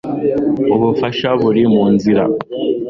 [0.75, 2.23] ubufasha buri munzira